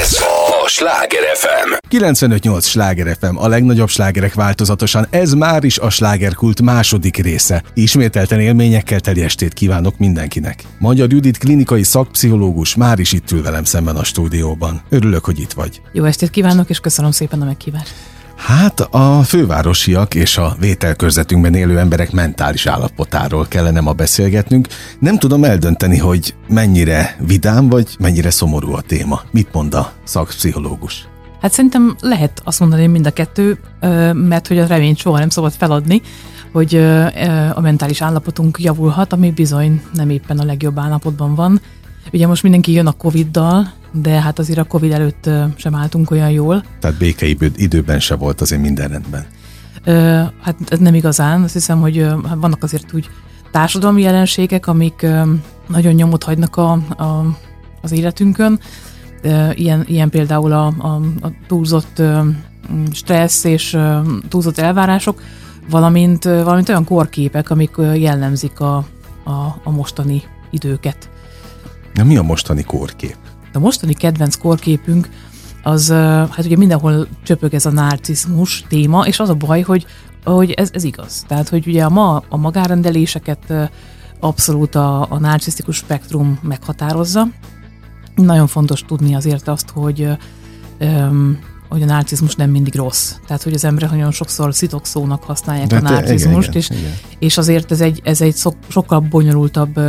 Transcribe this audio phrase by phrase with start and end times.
[0.00, 0.16] Ez
[0.62, 1.72] a Sláger FM.
[1.90, 5.06] 95.8 Sláger FM, a legnagyobb slágerek változatosan.
[5.10, 7.62] Ez már is a slágerkult második része.
[7.74, 10.62] Ismételten élményekkel teli estét kívánok mindenkinek.
[10.78, 14.82] Magyar Judit klinikai szakpszichológus már is itt ül velem szemben a stúdióban.
[14.88, 15.80] Örülök, hogy itt vagy.
[15.92, 17.94] Jó estét kívánok, és köszönöm szépen a meghívást.
[18.38, 24.68] Hát a fővárosiak és a vételkörzetünkben élő emberek mentális állapotáról kellene ma beszélgetnünk.
[24.98, 29.20] Nem tudom eldönteni, hogy mennyire vidám vagy mennyire szomorú a téma.
[29.30, 31.08] Mit mond a szakpszichológus?
[31.40, 33.58] Hát szerintem lehet azt mondani mind a kettő,
[34.12, 36.02] mert hogy a reményt soha nem szabad feladni,
[36.52, 36.74] hogy
[37.54, 41.60] a mentális állapotunk javulhat, ami bizony nem éppen a legjobb állapotban van.
[42.12, 46.30] Ugye most mindenki jön a Covid-dal, de hát azért a Covid előtt sem álltunk olyan
[46.30, 46.64] jól.
[46.80, 49.26] Tehát békeidőben időben se volt azért minden rendben.
[50.40, 53.08] Hát ez nem igazán, azt hiszem, hogy hát vannak azért úgy
[53.50, 55.06] társadalmi jelenségek, amik
[55.66, 57.36] nagyon nyomot hagynak a, a,
[57.82, 58.60] az életünkön.
[59.54, 62.02] Ilyen, ilyen például a, a, a túlzott
[62.92, 63.78] stressz és
[64.28, 65.22] túlzott elvárások,
[65.70, 68.76] valamint, valamint olyan korképek, amik jellemzik a,
[69.24, 71.10] a, a mostani időket.
[71.98, 73.16] Na mi a mostani korkép?
[73.52, 75.08] A mostani kedvenc korképünk
[75.62, 79.86] az, hát ugye mindenhol csöpög ez a narcizmus téma, és az a baj, hogy,
[80.24, 81.24] hogy ez, ez igaz.
[81.28, 83.70] Tehát, hogy ugye a ma a magárendeléseket
[84.20, 87.28] abszolút a, a narcisztikus spektrum meghatározza.
[88.14, 90.08] Nagyon fontos tudni azért azt, hogy
[90.78, 91.38] öm,
[91.68, 93.14] hogy a narcizmus nem mindig rossz.
[93.26, 96.92] Tehát, hogy az emberek nagyon sokszor szitokszónak használják De a narcizmust, igen, és, igen.
[97.18, 98.36] és azért ez egy, ez egy
[98.68, 99.80] sokkal bonyolultabb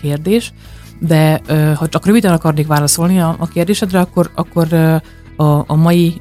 [0.00, 0.52] kérdés.
[1.00, 1.40] De
[1.74, 4.72] ha csak röviden akarnék válaszolni a, a kérdésedre, akkor, akkor
[5.36, 6.20] a, a mai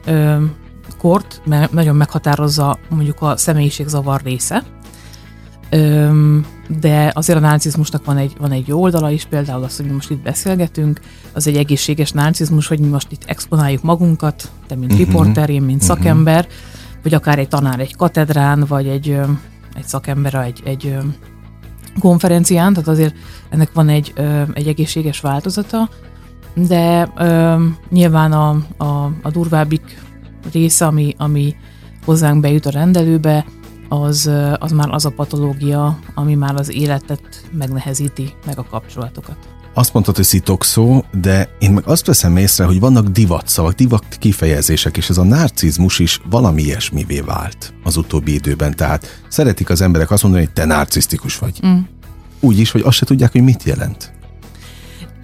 [0.98, 1.42] kort
[1.72, 4.64] nagyon meghatározza mondjuk a személyiségzavar része,
[6.80, 9.92] de azért a narcizmusnak van egy, van egy jó oldala is, például az, hogy mi
[9.92, 11.00] most itt beszélgetünk,
[11.34, 15.08] az egy egészséges narcizmus, hogy mi most itt exponáljuk magunkat, te mint uh-huh.
[15.08, 15.98] riporter, én mint uh-huh.
[15.98, 16.48] szakember,
[17.04, 19.10] vagy akár egy tanár egy katedrán, vagy egy,
[19.76, 20.98] egy szakember egy, egy
[21.99, 23.15] konferencián, tehát azért
[23.49, 24.14] ennek van egy,
[24.54, 25.89] egy egészséges változata,
[26.54, 27.11] de
[27.89, 30.02] nyilván a, a, a durvábbik
[30.52, 31.55] része, ami, ami
[32.05, 33.45] hozzánk bejut a rendelőbe,
[33.89, 39.58] az, az már az a patológia, ami már az életet megnehezíti, meg a kapcsolatokat.
[39.74, 44.98] Azt mondtad, hogy szitokszó, de én meg azt veszem észre, hogy vannak divatszavak, divat kifejezések,
[44.98, 48.76] és ez a narcizmus is valami ilyesmivé vált az utóbbi időben.
[48.76, 51.60] Tehát szeretik az emberek azt mondani, hogy te narcisztikus vagy.
[51.66, 51.80] Mm.
[52.40, 54.19] Úgy is, hogy azt se tudják, hogy mit jelent.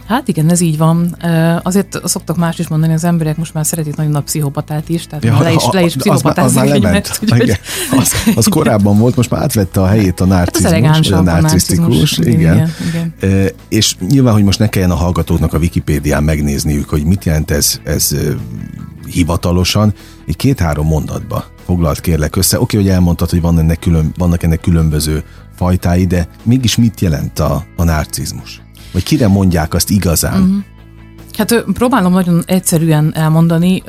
[0.07, 1.15] Hát igen, ez így van.
[1.63, 5.23] Azért szoktak más is mondani, az emberek most már szeretik nagyon a pszichopatát is, tehát
[5.23, 7.59] ja, le is, le is pszichopatázni az, az, az, úgy,
[7.97, 12.39] az, az korábban volt, most már átvette a helyét a narcizmus, hát a narcisztikus, igen.
[12.39, 13.51] igen, igen.
[13.69, 17.79] És nyilván, hogy most ne kelljen a hallgatóknak a Wikipédián megnézniük, hogy mit jelent ez,
[17.83, 18.15] ez
[19.05, 19.93] hivatalosan,
[20.27, 22.59] egy két-három mondatba foglalt kérlek össze.
[22.59, 25.23] Oké, hogy elmondtad, hogy van ennek külön, vannak ennek különböző
[25.55, 28.64] fajtái, de mégis mit jelent a, a narcizmus?
[28.95, 30.41] Vagy kire mondják azt igazán?
[30.41, 30.63] Uh-huh.
[31.37, 33.83] Hát próbálom nagyon egyszerűen elmondani,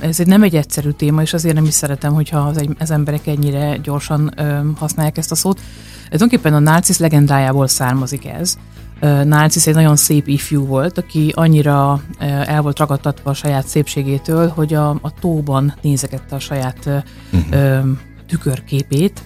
[0.00, 3.26] ez egy nem egy egyszerű téma, és azért nem is szeretem, hogyha az, az emberek
[3.26, 4.34] ennyire gyorsan
[4.78, 5.60] használják ezt a szót.
[6.04, 8.58] Tulajdonképpen a Narcisz legendájából származik ez.
[9.24, 12.02] Narcisz egy nagyon szép ifjú volt, aki annyira
[12.46, 17.86] el volt ragadtatva a saját szépségétől, hogy a, a tóban nézegette a saját uh-huh.
[18.28, 19.22] tükörképét,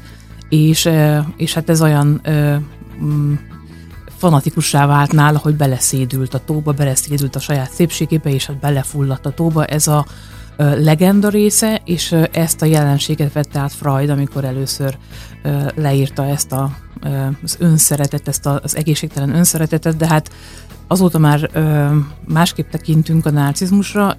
[0.48, 0.88] és,
[1.36, 2.20] és hát ez olyan
[4.18, 9.30] fanatikussá vált nála, hogy beleszédült a tóba, beleszédült a saját szépségébe, és hát belefulladt a
[9.30, 9.64] tóba.
[9.64, 10.06] Ez a
[10.58, 14.98] legenda része, és ezt a jelenséget vette át Freud, amikor először
[15.74, 16.70] leírta ezt a,
[17.42, 20.30] az önszeretet, ezt az egészségtelen önszeretetet, de hát
[20.86, 21.50] azóta már
[22.24, 24.16] másképp tekintünk a narcizmusra,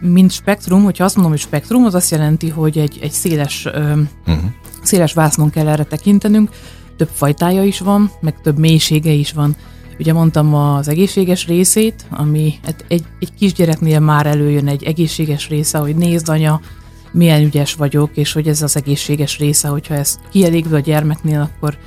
[0.00, 4.44] mint spektrum, hogyha azt mondom, hogy spektrum, az azt jelenti, hogy egy, egy széles, uh-huh.
[4.82, 6.50] széles vásznon kell erre tekintenünk,
[6.96, 9.56] több fajtája is van, meg több mélysége is van.
[9.98, 15.78] Ugye mondtam az egészséges részét, ami hát egy, egy kisgyereknél már előjön egy egészséges része,
[15.78, 16.60] hogy nézd anya,
[17.12, 21.78] milyen ügyes vagyok, és hogy ez az egészséges része, hogyha ez kielégül a gyermeknél, akkor,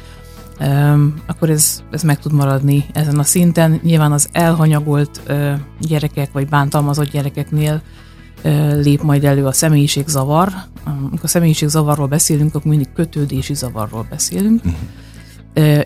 [0.59, 3.79] um, akkor ez, ez meg tud maradni ezen a szinten.
[3.83, 7.81] Nyilván az elhanyagolt uh, gyerekek, vagy bántalmazott gyerekeknél
[8.81, 10.53] lép majd elő a személyiségzavar.
[10.83, 14.65] Amikor a személyiségzavarról beszélünk, akkor mindig kötődési zavarról beszélünk.
[14.65, 14.79] Uh-huh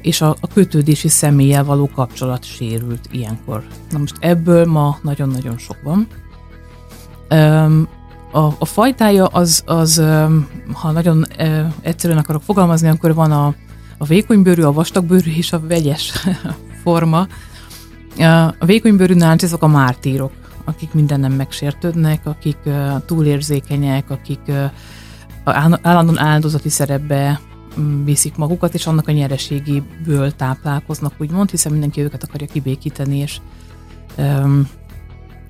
[0.01, 3.63] és a, a kötődési személlyel való kapcsolat sérült ilyenkor.
[3.91, 6.07] Na most ebből ma nagyon-nagyon sok van.
[8.31, 10.03] A, a fajtája az, az,
[10.73, 11.25] ha nagyon
[11.81, 13.55] egyszerűen akarok fogalmazni, akkor van a,
[13.97, 16.13] a vékonybőrű, a vastagbőrű és a vegyes
[16.83, 17.27] forma.
[18.59, 20.31] A vékonybőrű ezek a mártírok,
[20.69, 22.57] akik mindennem megsértődnek, akik
[23.05, 24.51] túlérzékenyek, akik
[25.81, 27.39] állandóan áldozati szerepbe
[28.03, 33.39] viszik magukat, és annak a nyereségéből táplálkoznak, úgymond, hiszen mindenki őket akarja kibékíteni, és
[34.17, 34.67] um,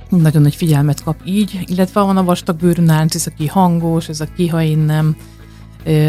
[0.09, 4.25] nagyon nagy figyelmet kap így, illetve van a vastag bőrű nánc, aki hangos, ez a
[4.35, 5.15] kiha nem,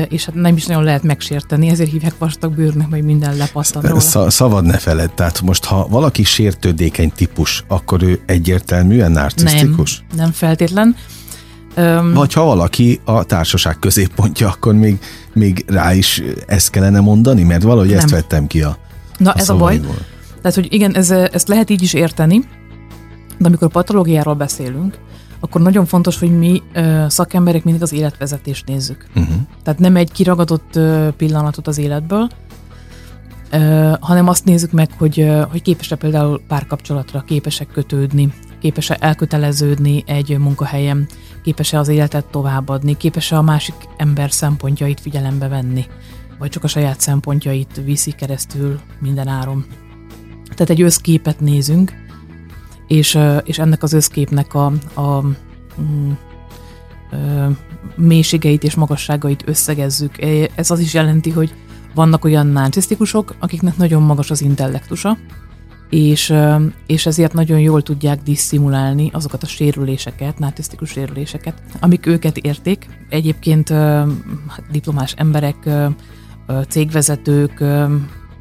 [0.09, 4.31] és hát nem is nagyon lehet megsérteni, ezért hívják vastag bőrnek, meg minden lepattan róla.
[4.31, 9.99] Szabad ne feled, tehát most ha valaki sértődékeny típus, akkor ő egyértelműen narcisztikus?
[9.99, 10.97] Nem, nem feltétlen.
[12.15, 14.99] Vagy ha valaki a társaság középpontja, akkor még,
[15.33, 17.99] még rá is ezt kellene mondani, mert valahogy nem.
[17.99, 18.79] ezt vettem ki a
[19.19, 19.81] Na a ez a baj.
[20.43, 22.39] Tehát, hogy igen, ez, ezt lehet így is érteni,
[23.39, 24.99] de amikor patológiáról beszélünk,
[25.41, 29.07] akkor nagyon fontos, hogy mi ö, szakemberek mindig az életvezetést nézzük.
[29.15, 29.35] Uh-huh.
[29.63, 32.29] Tehát nem egy kiragadott ö, pillanatot az életből,
[33.51, 40.03] ö, hanem azt nézzük meg, hogy, ö, hogy képes-e például párkapcsolatra, képesek kötődni, képes-e elköteleződni
[40.07, 41.07] egy munkahelyen,
[41.43, 45.87] képes-e az életet továbbadni, képes-e a másik ember szempontjait figyelembe venni,
[46.39, 49.65] vagy csak a saját szempontjait viszi keresztül minden áron.
[50.45, 51.93] Tehát egy összképet nézünk,
[52.91, 55.23] és, és ennek az összképnek a, a,
[55.81, 56.11] mm,
[57.97, 60.23] mélységeit és magasságait összegezzük.
[60.55, 61.55] Ez az is jelenti, hogy
[61.95, 65.19] vannak olyan narcisztikusok, akiknek nagyon magas az intellektusa,
[65.91, 66.35] és,
[66.87, 72.87] és ezért nagyon jól tudják disszimulálni azokat a sérüléseket, narcisztikus sérüléseket, amik őket érték.
[73.09, 73.69] Egyébként
[74.49, 75.69] hát diplomás emberek,
[76.69, 77.65] cégvezetők,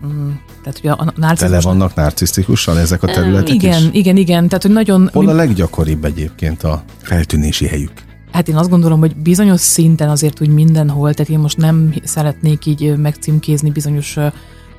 [0.05, 0.31] Mm,
[0.63, 1.39] tehát ugye a narcizmus...
[1.39, 3.89] Tele vannak narcisztikusan ezek a területek Igen, is?
[3.91, 4.47] igen, igen.
[4.47, 5.09] Tehát, hogy nagyon...
[5.13, 7.91] Hol a leggyakoribb egyébként a feltűnési helyük?
[8.31, 12.65] Hát én azt gondolom, hogy bizonyos szinten azért úgy mindenhol, tehát én most nem szeretnék
[12.65, 14.17] így megcímkézni bizonyos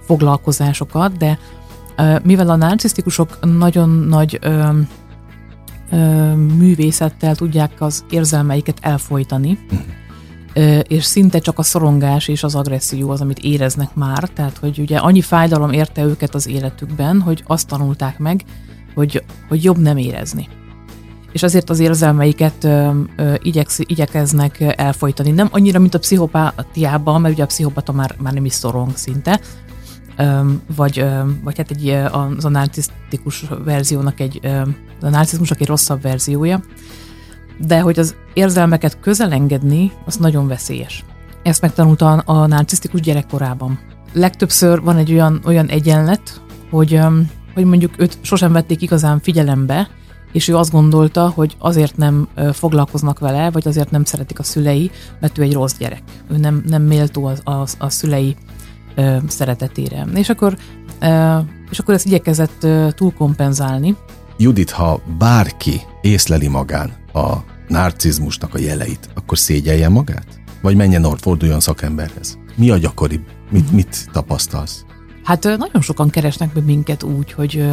[0.04, 1.38] foglalkozásokat, de
[2.22, 4.68] mivel a narcisztikusok nagyon nagy ö,
[5.90, 9.98] ö, művészettel tudják az érzelmeiket elfolytani, uh-huh
[10.82, 14.98] és szinte csak a szorongás és az agresszió az, amit éreznek már, tehát hogy ugye
[14.98, 18.44] annyi fájdalom érte őket az életükben, hogy azt tanulták meg,
[18.94, 20.48] hogy, hogy jobb nem érezni.
[21.32, 25.30] És azért az érzelmeiket ö, ö, igyeksz, igyekeznek elfolytani.
[25.30, 29.40] Nem annyira, mint a pszichopátiában, mert ugye a pszichopata már, már nem is szorong szinte,
[30.16, 30.40] ö,
[30.76, 34.60] vagy, ö, vagy hát egy, az a narcisztikus verziónak egy, ö,
[35.00, 36.62] a narcizmusnak egy rosszabb verziója,
[37.66, 41.04] de hogy az érzelmeket közelengedni, az nagyon veszélyes.
[41.42, 43.78] Ezt megtanulta a narcisztikus gyerekkorában.
[44.12, 46.40] Legtöbbször van egy olyan, olyan egyenlet,
[46.70, 47.00] hogy,
[47.54, 49.88] hogy mondjuk őt sosem vették igazán figyelembe,
[50.32, 54.90] és ő azt gondolta, hogy azért nem foglalkoznak vele, vagy azért nem szeretik a szülei,
[55.20, 56.02] mert ő egy rossz gyerek.
[56.30, 58.36] Ő nem, nem méltó a, a, a szülei
[58.94, 60.06] ö, szeretetére.
[60.14, 60.56] És akkor,
[61.00, 61.38] ö,
[61.70, 63.96] és akkor ezt igyekezett ö, túlkompenzálni.
[64.42, 67.36] Judit, ha bárki észleli magán a
[67.68, 70.26] narcizmusnak a jeleit, akkor szégyelje magát?
[70.62, 72.38] Vagy menjen orr, forduljon szakemberhez?
[72.56, 73.22] Mi a gyakoribb?
[73.50, 73.76] Mit, uh-huh.
[73.76, 74.84] mit tapasztalsz?
[75.24, 77.64] Hát nagyon sokan keresnek be minket úgy, hogy,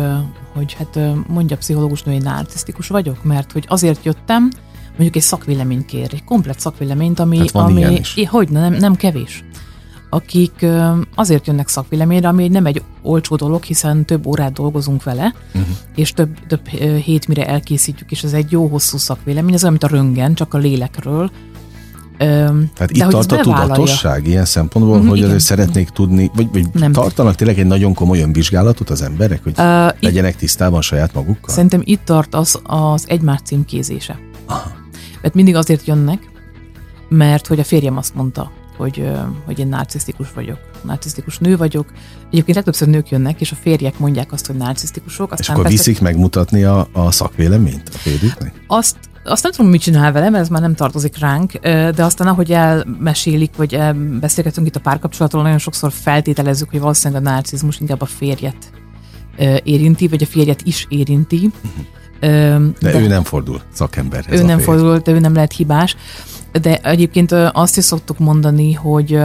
[0.54, 4.52] hogy hát mondja a pszichológus nő, narcisztikus vagyok, mert hogy azért jöttem,
[4.90, 9.44] mondjuk egy szakvéleményt kér, egy komplet szakvéleményt, ami, hát ami hogy nem, nem kevés
[10.18, 10.66] akik
[11.16, 15.75] azért jönnek szakvéleményre, ami nem egy olcsó dolog, hiszen több órát dolgozunk vele, uh-huh.
[15.96, 16.68] és több, több
[17.04, 20.54] hét mire elkészítjük, és ez egy jó hosszú szakvélemény, ez olyan, mint a röngen, csak
[20.54, 21.31] a lélekről.
[22.18, 25.30] Tehát itt tart a tudatosság ilyen szempontból, uh-huh, hogy igen.
[25.30, 26.92] azért szeretnék tudni, vagy, vagy nem.
[26.92, 31.54] tartanak tényleg egy nagyon komoly önvizsgálatot az emberek, hogy uh, legyenek itt, tisztában saját magukkal?
[31.54, 34.19] Szerintem itt tart az, az egymás címkézése.
[34.45, 34.71] Aha.
[35.21, 36.31] Mert mindig azért jönnek,
[37.09, 39.12] mert hogy a férjem azt mondta, hogy,
[39.46, 41.86] hogy én narcisztikus vagyok, narcisztikus nő vagyok.
[42.31, 45.31] Egyébként legtöbbször nők jönnek, és a férjek mondják azt, hogy narcisztikusok.
[45.31, 48.64] Aztán és akkor persze, viszik megmutatni a, a szakvéleményt a férjüknek?
[48.68, 52.52] Azt, azt nem tudom, mit csinál velem, ez már nem tartozik ránk, de aztán ahogy
[52.52, 53.80] elmesélik, vagy
[54.19, 58.72] beszélgetünk itt a párkapcsolatról, nagyon sokszor feltételezzük, hogy valószínűleg a narcizmus inkább a férjet
[59.64, 61.36] érinti, vagy a férjet is érinti.
[61.36, 61.86] Uh-huh.
[62.19, 64.40] De, de ő nem fordul szakemberhez.
[64.40, 65.96] Ő nem fordul, de ő nem lehet hibás.
[66.61, 69.19] De egyébként azt is szoktuk mondani, hogy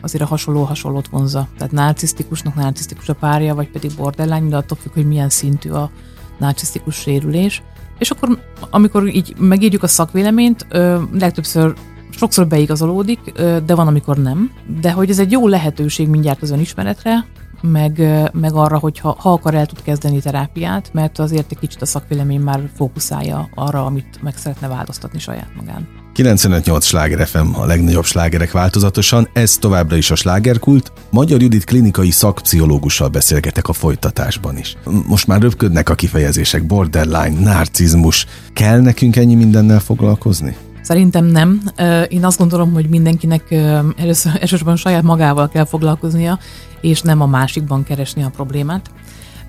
[0.00, 1.48] azért a hasonló hasonlót vonza.
[1.56, 5.90] Tehát narcisztikusnak narcisztikus a párja, vagy pedig borderline, de attól függ, hogy milyen szintű a
[6.38, 7.62] narcisztikus sérülés.
[7.98, 8.38] És akkor,
[8.70, 10.66] amikor így megírjuk a szakvéleményt,
[11.12, 11.74] legtöbbször
[12.10, 13.32] sokszor beigazolódik,
[13.66, 14.50] de van, amikor nem.
[14.80, 17.24] De hogy ez egy jó lehetőség mindjárt az önismeretre,
[17.62, 17.98] meg,
[18.32, 21.86] meg arra, hogy ha, ha akar, el tud kezdeni terápiát, mert azért egy kicsit a
[21.86, 25.88] szakvélemény már fókuszálja arra, amit meg szeretne változtatni saját magán.
[26.14, 30.92] 95-8 sláger FM, a legnagyobb slágerek változatosan, ez továbbra is a slágerkult.
[31.10, 34.76] Magyar Judit klinikai szakpszichológussal beszélgetek a folytatásban is.
[35.06, 38.26] Most már röpködnek a kifejezések, borderline, narcizmus.
[38.52, 40.56] Kell nekünk ennyi mindennel foglalkozni?
[40.82, 41.62] Szerintem nem.
[42.08, 43.50] Én azt gondolom, hogy mindenkinek
[43.96, 46.38] először elsősorban saját magával kell foglalkoznia,
[46.80, 48.90] és nem a másikban keresni a problémát.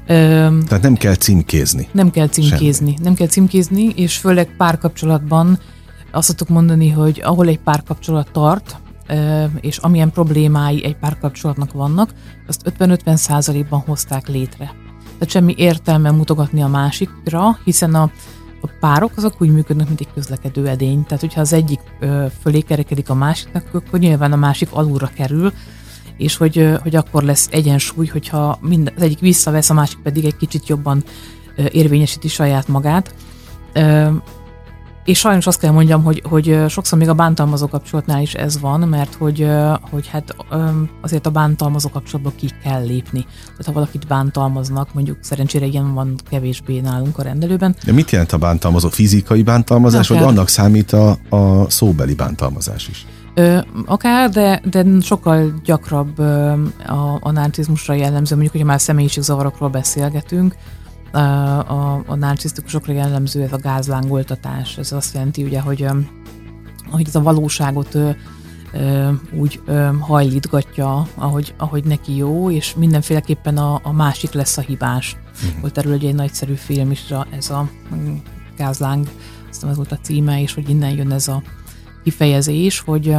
[0.06, 1.88] Tehát nem kell címkézni.
[1.92, 2.92] Nem kell címkézni.
[2.92, 3.04] Semmi.
[3.04, 5.60] Nem kell címkézni, és főleg párkapcsolatban
[6.12, 8.76] azt tudok mondani, hogy ahol egy párkapcsolat tart,
[9.62, 12.14] és amilyen problémái egy párkapcsolatnak vannak,
[12.48, 14.74] azt 50-50 százalékban hozták létre.
[15.14, 18.12] Tehát semmi értelme mutogatni a másikra, hiszen a,
[18.62, 21.04] a párok azok úgy működnek, mint egy közlekedő edény.
[21.04, 25.54] Tehát, hogyha az egyik ö, fölé kerekedik a másiknak, akkor nyilván a másik alulra kerül,
[26.18, 30.38] és hogy, hogy akkor lesz egyensúly, hogyha mind, az egyik visszavesz, a másik pedig egy
[30.38, 31.04] kicsit jobban
[31.72, 33.14] érvényesíti saját magát.
[35.06, 38.80] És sajnos azt kell mondjam, hogy, hogy sokszor még a bántalmazó kapcsolatnál is ez van,
[38.80, 39.48] mert hogy,
[39.92, 40.36] hogy hát
[41.02, 43.22] azért a bántalmazó kapcsolatba ki kell lépni.
[43.22, 47.76] Tehát ha valakit bántalmaznak, mondjuk szerencsére ilyen van kevésbé nálunk a rendelőben.
[47.86, 48.90] De mit jelent a bántalmazó?
[48.90, 53.06] Fizikai bántalmazás, vagy annak számít a, a szóbeli bántalmazás is?
[53.34, 56.52] Ö, akár, de, de sokkal gyakrabb ö,
[56.86, 60.56] a, a narcizmusra jellemző, mondjuk, hogyha már személyiségzavarokról beszélgetünk,
[61.12, 64.78] a, a, a narcisztikusokra jellemző ez a gázlángoltatás.
[64.78, 65.88] Ez azt jelenti, ugye, hogy,
[66.92, 68.10] hogy ez a valóságot ö,
[68.74, 74.62] ö, úgy ö, hajlítgatja, ahogy, ahogy neki jó, és mindenféleképpen a, a másik lesz a
[74.62, 75.18] hibás.
[75.62, 77.70] Volt erről egy nagyszerű film is, ez a
[78.58, 79.08] gázláng,
[79.50, 81.42] aztán ez volt a címe, és hogy innen jön ez a
[82.04, 83.16] kifejezés, hogy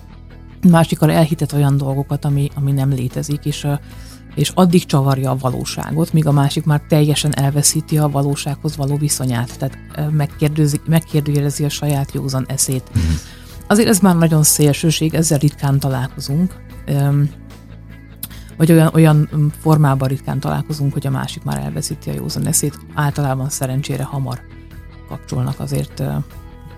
[0.70, 3.66] másikkal elhitet olyan dolgokat, ami, ami nem létezik, és,
[4.34, 9.58] és addig csavarja a valóságot, míg a másik már teljesen elveszíti a valósághoz való viszonyát,
[9.58, 9.78] tehát
[10.86, 12.90] megkérdőjelezi a saját józan eszét.
[12.98, 13.00] Mm.
[13.66, 16.54] Azért ez már nagyon szélsőség, ezzel ritkán találkozunk,
[18.56, 22.78] vagy olyan, olyan formában ritkán találkozunk, hogy a másik már elveszíti a józan eszét.
[22.94, 24.40] Általában szerencsére hamar
[25.08, 26.02] kapcsolnak azért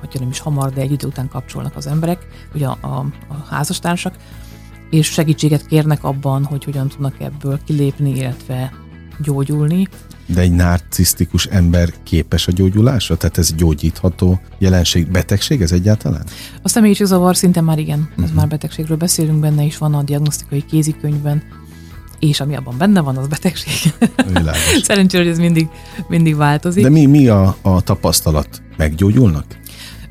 [0.00, 3.46] hogyha nem is hamar, de egy idő után kapcsolnak az emberek, ugye a, a, a
[3.48, 4.14] házastársak,
[4.90, 8.72] és segítséget kérnek abban, hogy hogyan tudnak ebből kilépni, illetve
[9.22, 9.88] gyógyulni.
[10.26, 13.16] De egy narcisztikus ember képes a gyógyulásra?
[13.16, 16.24] Tehát ez gyógyítható jelenség, betegség ez egyáltalán?
[16.62, 18.24] A személyiségzavar szinte már igen, uh-huh.
[18.24, 18.38] ez mhm.
[18.38, 21.42] már betegségről beszélünk, benne is van a diagnosztikai kézikönyvben,
[22.18, 23.92] és ami abban benne van, az betegség.
[24.82, 25.68] Szerencsére, hogy ez mindig,
[26.08, 26.82] mindig változik.
[26.82, 28.62] De mi, mi a, a tapasztalat?
[28.76, 29.44] Meggyógyulnak?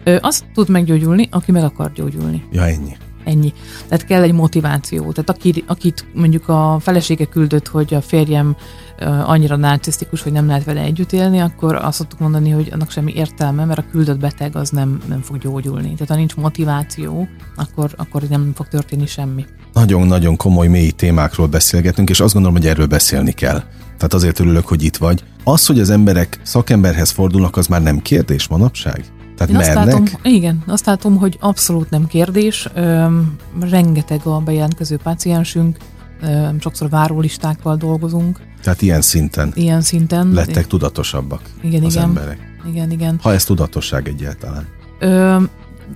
[0.07, 2.43] Ö, azt tud meggyógyulni, aki meg akar gyógyulni.
[2.51, 2.97] Ja, ennyi.
[3.23, 3.53] Ennyi.
[3.87, 5.11] Tehát kell egy motiváció.
[5.11, 8.55] Tehát aki, akit mondjuk a felesége küldött, hogy a férjem
[9.25, 13.13] annyira narcisztikus, hogy nem lehet vele együtt élni, akkor azt szoktuk mondani, hogy annak semmi
[13.15, 15.93] értelme, mert a küldött beteg az nem, nem fog gyógyulni.
[15.93, 19.45] Tehát ha nincs motiváció, akkor, akkor nem fog történni semmi.
[19.73, 23.63] Nagyon-nagyon komoly, mély témákról beszélgetünk, és azt gondolom, hogy erről beszélni kell.
[23.83, 25.23] Tehát azért örülök, hogy itt vagy.
[25.43, 29.05] Az, hogy az emberek szakemberhez fordulnak, az már nem kérdés manapság?
[29.37, 29.77] Tehát Én mernek?
[29.77, 32.69] Azt látom, igen, azt látom, hogy abszolút nem kérdés.
[32.73, 35.77] Öm, rengeteg a bejelentkező páciensünk,
[36.21, 38.39] öm, sokszor várólistákkal dolgozunk.
[38.63, 39.51] Tehát ilyen szinten?
[39.55, 40.31] Ilyen szinten.
[40.31, 42.07] Lettek tudatosabbak igen, az igen.
[42.07, 42.39] emberek?
[42.69, 43.19] Igen, igen.
[43.21, 44.67] Ha ez tudatosság egyáltalán?
[44.99, 45.49] Öm,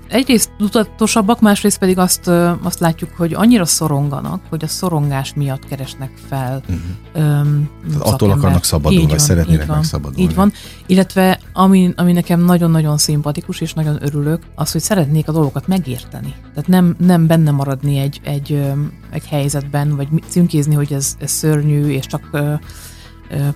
[0.08, 2.28] egyrészt tudatosabbak, másrészt pedig azt,
[2.62, 6.62] azt látjuk, hogy annyira szoronganak, hogy a szorongás miatt keresnek fel.
[6.70, 7.30] Uh-huh.
[7.40, 7.70] Öm,
[8.00, 10.22] attól akarnak szabadulni, vagy szeretnének van, megszabadulni.
[10.22, 10.52] Így van.
[10.86, 16.34] Illetve ami, ami nekem nagyon-nagyon szimpatikus, és nagyon örülök, az, hogy szeretnék a dolgokat megérteni.
[16.54, 18.64] Tehát nem, nem benne maradni egy, egy,
[19.12, 22.30] egy helyzetben, vagy címkézni, hogy ez, ez szörnyű, és csak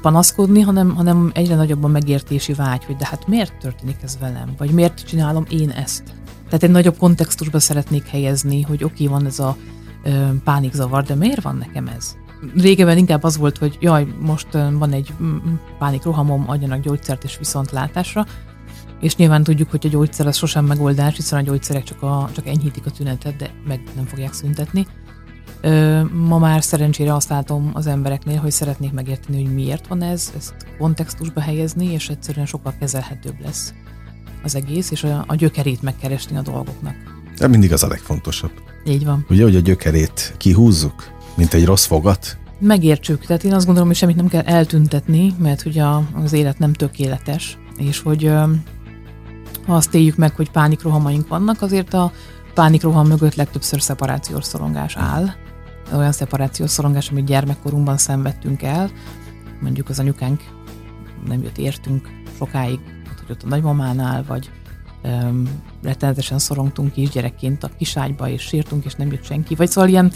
[0.02, 4.54] panaszkodni, hanem, hanem egyre nagyobb a megértési vágy, hogy de hát miért történik ez velem,
[4.58, 6.04] vagy miért csinálom én ezt.
[6.46, 9.58] Tehát egy nagyobb kontextusba szeretnék helyezni, hogy oké, okay, van ez a
[10.04, 12.16] ö, pánikzavar, de miért van nekem ez?
[12.56, 15.14] Régebben inkább az volt, hogy jaj, most van egy
[15.80, 18.26] pánikrohamom, adjanak gyógyszert és viszontlátásra,
[19.00, 22.48] és nyilván tudjuk, hogy a gyógyszer az sosem megoldás, hiszen a gyógyszerek csak, a, csak
[22.48, 24.88] enyhítik a tünetet, de meg nem fogják szüntetni.
[25.62, 30.34] Ö, ma már szerencsére azt látom az embereknél, hogy szeretnék megérteni, hogy miért van ez,
[30.38, 33.74] ezt kontextusba helyezni, és egyszerűen sokkal kezelhetőbb lesz
[34.46, 36.96] az egész, és a, a gyökerét megkeresni a dolgoknak.
[37.38, 38.52] De mindig az a legfontosabb.
[38.86, 39.26] Így van.
[39.30, 42.38] Ugye, hogy a gyökerét kihúzzuk, mint egy rossz fogat?
[42.60, 45.84] Megértsük, tehát én azt gondolom, hogy semmit nem kell eltüntetni, mert ugye
[46.24, 48.32] az élet nem tökéletes, és hogy
[49.66, 52.12] ha azt éljük meg, hogy pánikrohamaink vannak, azért a
[52.54, 55.30] pánikroham mögött legtöbbször szeparációs szorongás áll.
[55.94, 58.92] Olyan szeparációs szorongás, amit gyermekkorunkban szenvedtünk el,
[59.62, 60.42] mondjuk az anyukánk
[61.28, 62.80] nem jött értünk sokáig
[63.28, 64.50] hogy ott a nagymamánál, vagy
[65.84, 69.56] rettenetesen szorongtunk is gyerekként a kiságyba, és sírtunk, és nem jött senki.
[69.56, 70.12] Vagy szóval ilyen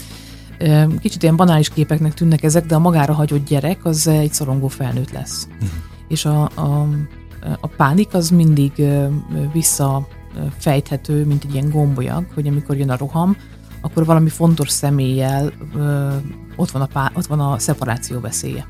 [1.00, 5.10] kicsit ilyen banális képeknek tűnnek ezek, de a magára hagyott gyerek az egy szorongó felnőtt
[5.10, 5.48] lesz.
[5.52, 5.68] Uh-huh.
[6.08, 6.88] És a, a,
[7.60, 8.72] a pánik az mindig
[9.52, 13.36] visszafejthető, mint egy ilyen gombolyag, hogy amikor jön a roham,
[13.80, 15.52] akkor valami fontos személlyel
[16.56, 18.66] ott van a, pá, ott van a szeparáció veszélye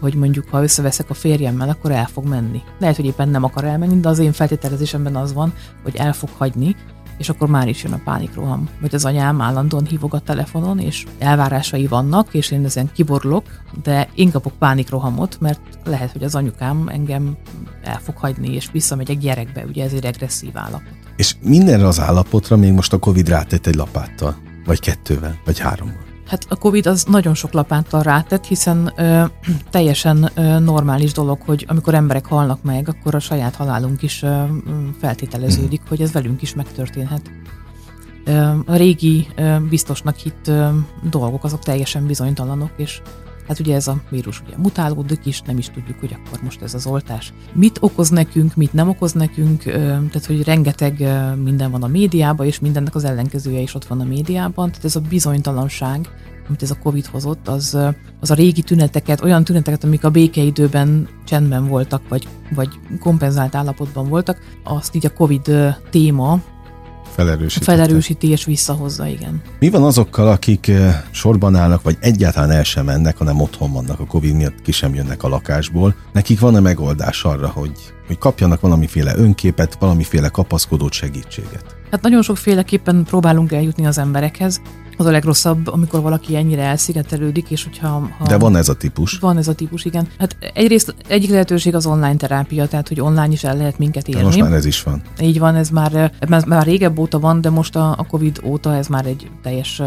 [0.00, 2.62] hogy mondjuk, ha összeveszek a férjemmel, akkor el fog menni.
[2.78, 6.28] Lehet, hogy éppen nem akar elmenni, de az én feltételezésemben az van, hogy el fog
[6.36, 6.76] hagyni,
[7.18, 8.68] és akkor már is jön a pánikroham.
[8.80, 13.44] Vagy az anyám állandóan hívog a telefonon, és elvárásai vannak, és én ezen kiborlok,
[13.82, 17.36] de én kapok pánikrohamot, mert lehet, hogy az anyukám engem
[17.82, 20.94] el fog hagyni, és visszamegyek gyerekbe, ugye ez egy regresszív állapot.
[21.16, 26.05] És mindenre az állapotra még most a Covid rátett egy lapáttal, vagy kettővel, vagy hárommal.
[26.26, 29.24] Hát a Covid az nagyon sok lapáttal rátett, hiszen ö,
[29.70, 34.44] teljesen ö, normális dolog, hogy amikor emberek halnak meg, akkor a saját halálunk is ö,
[35.00, 37.30] feltételeződik, hogy ez velünk is megtörténhet.
[38.24, 38.32] Ö,
[38.66, 40.68] a régi ö, biztosnak hitt ö,
[41.10, 43.00] dolgok, azok teljesen bizonytalanok, és
[43.48, 46.74] Hát ugye ez a vírus ugye mutálódik is, nem is tudjuk, hogy akkor most ez
[46.74, 51.08] az oltás mit okoz nekünk, mit nem okoz nekünk, tehát hogy rengeteg
[51.42, 54.96] minden van a médiában, és mindennek az ellenkezője is ott van a médiában, tehát ez
[54.96, 56.08] a bizonytalanság,
[56.48, 57.78] amit ez a Covid hozott, az,
[58.20, 62.68] az a régi tüneteket, olyan tüneteket, amik a békeidőben csendben voltak, vagy, vagy
[63.00, 65.50] kompenzált állapotban voltak, azt így a Covid
[65.90, 66.40] téma
[67.64, 69.42] Felerősíti és visszahozza, igen.
[69.58, 74.00] Mi van azokkal, akik eh, sorban állnak, vagy egyáltalán el sem mennek, hanem otthon vannak
[74.00, 75.94] a Covid miatt, ki sem jönnek a lakásból?
[76.12, 77.72] Nekik van-e megoldás arra, hogy,
[78.06, 81.75] hogy kapjanak valamiféle önképet, valamiféle kapaszkodót, segítséget?
[81.90, 84.60] Hát nagyon sokféleképpen próbálunk eljutni az emberekhez.
[84.98, 88.08] Az a legrosszabb, amikor valaki ennyire elszigetelődik, és hogyha...
[88.18, 89.18] Ha De van ez a típus.
[89.18, 90.08] Van ez a típus, igen.
[90.18, 94.20] Hát egyrészt egyik lehetőség az online terápia, tehát hogy online is el lehet minket érni.
[94.20, 95.02] De most már ez is van.
[95.20, 98.74] Így van, ez már, ez már régebb óta van, de most a, a Covid óta
[98.74, 99.82] ez már egy teljes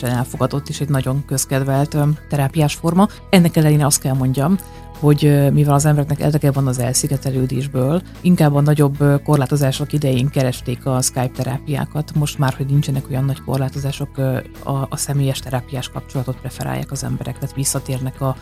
[0.00, 1.96] elfogadott és egy nagyon közkedvelt
[2.28, 3.08] terápiás forma.
[3.30, 4.58] Ennek ellenére azt kell mondjam,
[5.00, 11.02] hogy mivel az embereknek eldeke van az elszigetelődésből, inkább a nagyobb korlátozások idején keresték a
[11.02, 12.14] Skype terápiákat.
[12.14, 14.18] Most már, hogy nincsenek olyan nagy korlátozások,
[14.64, 18.36] a, a személyes terápiás kapcsolatot preferálják az emberek, tehát visszatérnek a,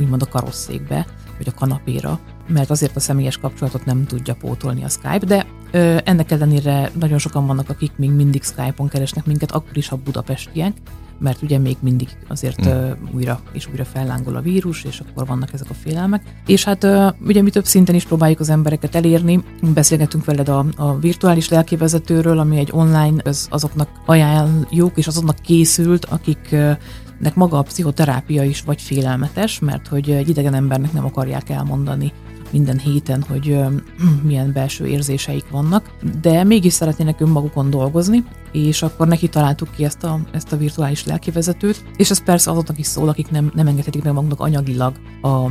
[0.00, 1.06] úgymond a karosszékbe,
[1.36, 5.96] vagy a kanapéra, mert azért a személyes kapcsolatot nem tudja pótolni a Skype, de ö,
[6.04, 10.72] ennek ellenére nagyon sokan vannak, akik még mindig Skype-on keresnek minket, akkor is, ha budapestiek,
[11.18, 12.70] mert ugye még mindig azért mm.
[12.70, 16.22] uh, újra és újra fellángol a vírus, és akkor vannak ezek a félelmek.
[16.46, 19.44] És hát uh, ugye mi több szinten is próbáljuk az embereket elérni.
[19.74, 26.04] Beszélgetünk veled a, a virtuális lelkivezetőről, ami egy online, az, azoknak ajánljuk, és azoknak készült,
[26.04, 26.76] akik uh,
[27.18, 32.12] nek maga a pszichoterápia is vagy félelmetes, mert hogy egy idegen embernek nem akarják elmondani
[32.52, 33.58] minden héten, hogy
[34.26, 40.04] milyen belső érzéseik vannak, de mégis szeretnének önmagukon dolgozni, és akkor neki találtuk ki ezt
[40.04, 44.04] a, ezt a virtuális lelkivezetőt, és ez persze azoknak is szól, akik nem, nem engedhetik
[44.04, 45.50] meg maguknak anyagilag a, a,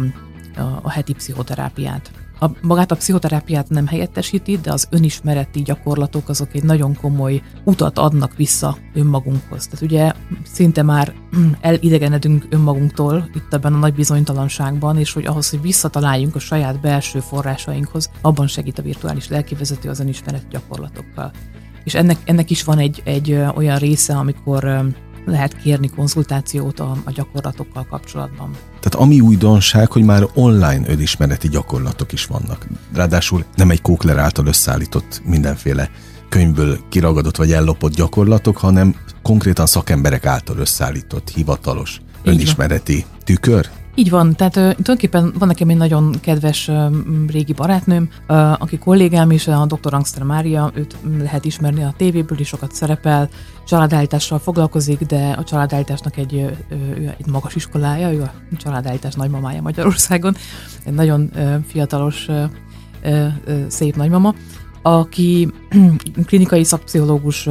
[0.81, 6.63] a heti pszichoterápiát a, magát a pszichoterápiát nem helyettesíti, de az önismereti gyakorlatok azok egy
[6.63, 9.67] nagyon komoly utat adnak vissza önmagunkhoz.
[9.67, 10.11] Tehát ugye
[10.43, 11.13] szinte már
[11.61, 17.19] elidegenedünk önmagunktól itt ebben a nagy bizonytalanságban, és hogy ahhoz, hogy visszataláljunk a saját belső
[17.19, 21.31] forrásainkhoz, abban segít a virtuális lelkivezető az önismereti gyakorlatokkal.
[21.83, 24.93] És ennek, ennek is van egy, egy olyan része, amikor
[25.27, 28.51] lehet kérni konzultációt a, a gyakorlatokkal kapcsolatban.
[28.79, 32.67] Tehát ami újdonság, hogy már online önismereti gyakorlatok is vannak.
[32.93, 35.89] Ráadásul nem egy Kókler által összeállított mindenféle
[36.29, 43.69] könyvből kiragadott vagy ellopott gyakorlatok, hanem konkrétan szakemberek által összeállított hivatalos önismereti tükör.
[43.99, 46.71] Így van, tehát tulajdonképpen van nekem egy nagyon kedves
[47.27, 48.09] régi barátnőm,
[48.57, 49.93] aki kollégám is, a dr.
[49.93, 53.29] Angster Mária, őt lehet ismerni a tévéből is, sokat szerepel,
[53.67, 56.35] családállítással foglalkozik, de a családállításnak egy,
[57.17, 60.35] egy magas iskolája, ő a családállítás nagymamája Magyarországon,
[60.85, 61.31] egy nagyon
[61.67, 62.27] fiatalos,
[63.67, 64.33] szép nagymama,
[64.87, 65.51] aki
[66.27, 67.49] klinikai szakpszichológus,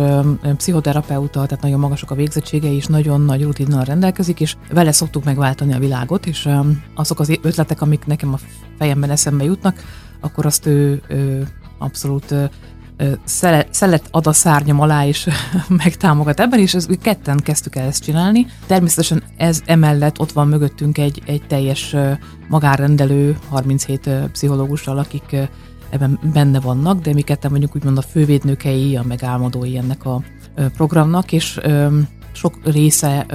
[0.56, 5.72] pszichoterapeuta, tehát nagyon magasak a végzettsége, és nagyon nagy rutinnal rendelkezik, és vele szoktuk megváltani
[5.72, 6.48] a világot, és
[6.94, 8.38] azok az ötletek, amik nekem a
[8.78, 9.82] fejemben eszembe jutnak,
[10.20, 11.02] akkor azt ő,
[11.78, 12.34] abszolút
[13.70, 15.28] szelet ad a szárnyam alá, és
[15.84, 18.46] megtámogat ebben, és ez, ketten kezdtük el ezt csinálni.
[18.66, 21.96] Természetesen ez emellett ott van mögöttünk egy, egy teljes
[22.48, 25.36] magárendelő 37 pszichológussal, akik
[25.90, 30.22] ebben benne vannak, de mi ketten mondjuk úgymond a fővédnökei, a megálmodói ennek a
[30.76, 31.60] programnak, és
[32.32, 33.26] sok része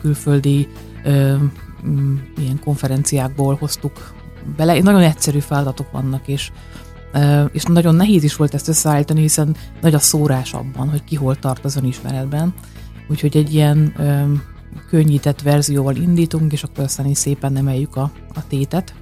[0.00, 0.68] külföldi
[2.36, 4.14] ilyen konferenciákból hoztuk
[4.56, 4.80] bele.
[4.80, 6.50] Nagyon egyszerű feladatok vannak, és
[7.52, 11.36] és nagyon nehéz is volt ezt összeállítani, hiszen nagy a szórás abban, hogy ki hol
[11.36, 12.54] tart az önismeretben.
[13.08, 13.94] Úgyhogy egy ilyen
[14.88, 18.94] könnyített verzióval indítunk, és akkor aztán is szépen emeljük a, a tétet.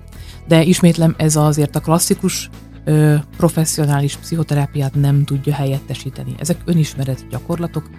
[0.47, 2.51] De ismétlem, ez azért a klasszikus
[2.89, 6.35] ö, professzionális pszichoterápiát nem tudja helyettesíteni.
[6.39, 7.91] Ezek önismereti gyakorlatok,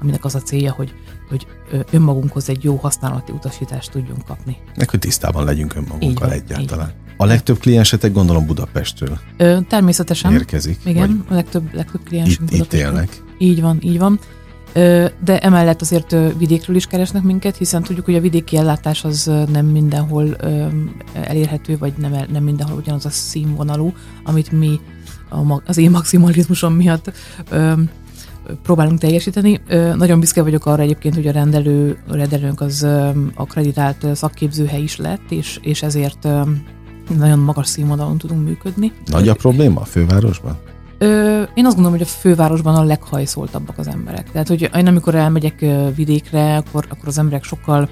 [0.00, 0.94] aminek az a célja, hogy,
[1.28, 1.46] hogy
[1.90, 4.56] önmagunkhoz egy jó használati utasítást tudjunk kapni.
[4.76, 6.92] Meg, hogy tisztában legyünk önmagunkkal van, egyáltalán.
[7.16, 9.18] A legtöbb kliensetek gondolom Budapestről.
[9.36, 10.32] Ö, természetesen.
[10.32, 10.78] Érkezik.
[10.84, 13.22] Igen, a legtöbb, legtöbb kliensünk itt, itt élnek.
[13.38, 14.20] Így van, így van.
[15.24, 19.66] De emellett azért vidékről is keresnek minket, hiszen tudjuk, hogy a vidéki ellátás az nem
[19.66, 20.36] mindenhol
[21.12, 23.92] elérhető, vagy nem, nem mindenhol ugyanaz a színvonalú,
[24.24, 24.80] amit mi
[25.64, 27.12] az én maximalizmusom miatt
[28.62, 29.60] próbálunk teljesíteni.
[29.96, 32.86] Nagyon büszke vagyok arra egyébként, hogy a rendelő, a rendelőnk az
[33.34, 36.28] akreditált szakképzőhely is lett, és, és ezért
[37.16, 38.92] nagyon magas színvonalon tudunk működni.
[39.06, 40.58] Nagy a probléma a fővárosban?
[41.02, 44.30] Ö, én azt gondolom, hogy a fővárosban a leghajszoltabbak az emberek.
[44.30, 47.88] Tehát, hogy én amikor elmegyek vidékre, akkor, akkor az emberek sokkal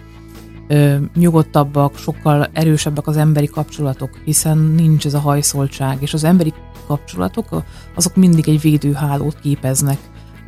[0.69, 6.53] ö, nyugodtabbak, sokkal erősebbek az emberi kapcsolatok, hiszen nincs ez a hajszoltság, és az emberi
[6.87, 7.63] kapcsolatok
[7.95, 9.99] azok mindig egy védőhálót képeznek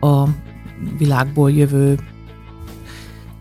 [0.00, 0.24] a
[0.98, 1.98] világból jövő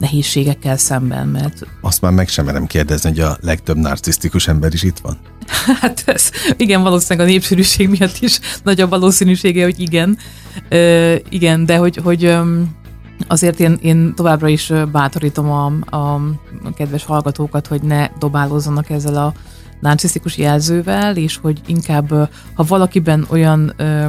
[0.02, 1.66] nehézségekkel szemben, mert...
[1.82, 5.18] Azt már meg sem merem kérdezni, hogy a legtöbb narcisztikus ember is itt van.
[5.82, 10.18] Hát ez, igen, valószínűleg a népsűrűség miatt is nagy a valószínűsége, hogy igen.
[10.70, 12.38] Ö, igen, de hogy, hogy
[13.28, 15.66] azért én, én továbbra is bátorítom a,
[15.98, 16.22] a
[16.76, 19.34] kedves hallgatókat, hogy ne dobálózzanak ezzel a
[19.80, 22.10] narcisztikus jelzővel, és hogy inkább,
[22.54, 24.06] ha valakiben olyan ö,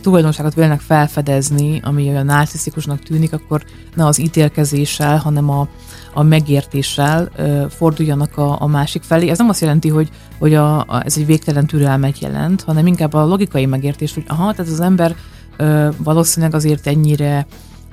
[0.00, 5.68] tulajdonságot vélnek felfedezni, ami olyan narcisztikusnak tűnik, akkor ne az ítélkezéssel, hanem a,
[6.14, 9.28] a megértéssel ö, forduljanak a, a másik felé.
[9.28, 13.14] Ez nem azt jelenti, hogy, hogy a, a, ez egy végtelen türelmet jelent, hanem inkább
[13.14, 15.16] a logikai megértés, hogy aha, tehát az ember
[15.56, 17.46] ö, valószínűleg azért ennyire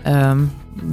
[0.05, 0.31] ö,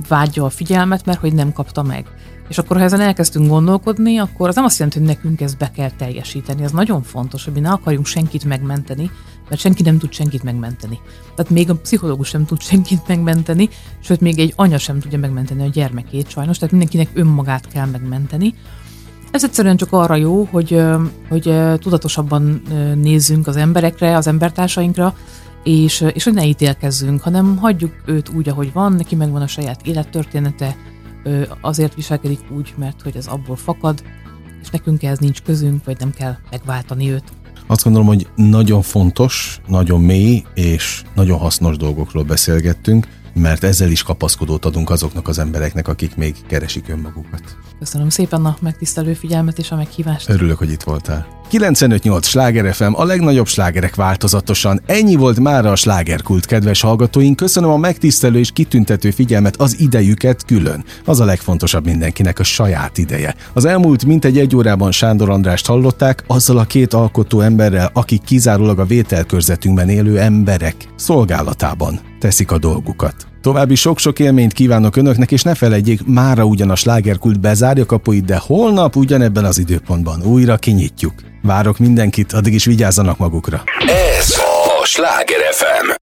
[0.08, 2.06] vágyja a figyelmet, mert hogy nem kapta meg.
[2.48, 5.70] És akkor, ha ezen elkezdtünk gondolkodni, akkor az nem azt jelenti, hogy nekünk ezt be
[5.70, 6.62] kell teljesíteni.
[6.62, 9.10] Ez nagyon fontos, hogy mi ne akarjunk senkit megmenteni,
[9.48, 11.00] mert senki nem tud senkit megmenteni.
[11.34, 13.68] Tehát még a pszichológus sem tud senkit megmenteni,
[14.00, 18.54] sőt, még egy anya sem tudja megmenteni a gyermekét sajnos, tehát mindenkinek önmagát kell megmenteni.
[19.30, 20.82] Ez egyszerűen csak arra jó, hogy,
[21.28, 22.62] hogy tudatosabban
[22.94, 25.14] nézzünk az emberekre, az embertársainkra,
[25.62, 29.86] és, és hogy ne ítélkezzünk, hanem hagyjuk őt úgy, ahogy van, neki megvan a saját
[29.86, 30.76] élettörténete,
[31.60, 34.02] azért viselkedik úgy, mert hogy ez abból fakad,
[34.62, 37.24] és nekünk ehhez nincs közünk, vagy nem kell megváltani őt.
[37.66, 44.02] Azt gondolom, hogy nagyon fontos, nagyon mély és nagyon hasznos dolgokról beszélgettünk, mert ezzel is
[44.02, 47.42] kapaszkodót adunk azoknak az embereknek, akik még keresik önmagukat.
[47.78, 50.28] Köszönöm szépen a megtisztelő figyelmet és a meghívást.
[50.28, 51.41] Örülök, hogy itt voltál.
[51.50, 54.82] 95.8 Sláger FM, a legnagyobb slágerek változatosan.
[54.86, 57.36] Ennyi volt már a slágerkult, kedves hallgatóink.
[57.36, 60.84] Köszönöm a megtisztelő és kitüntető figyelmet, az idejüket külön.
[61.04, 63.34] Az a legfontosabb mindenkinek a saját ideje.
[63.52, 68.78] Az elmúlt mintegy egy órában Sándor Andrást hallották, azzal a két alkotó emberrel, akik kizárólag
[68.78, 73.31] a vételkörzetünkben élő emberek szolgálatában teszik a dolgukat.
[73.42, 78.36] További sok-sok élményt kívánok önöknek, és ne felejtjék, mára ugyan a slágerkult bezárja kapuit, de
[78.46, 81.14] holnap ugyanebben az időpontban újra kinyitjuk.
[81.42, 83.62] Várok mindenkit, addig is vigyázzanak magukra.
[84.18, 84.34] Ez
[84.80, 86.00] a Sláger FM.